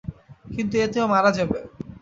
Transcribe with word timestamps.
কিন্তু 0.53 0.75
এতে 0.77 0.97
ও 1.01 1.13
মারা 1.13 1.31
যাবে। 1.37 1.59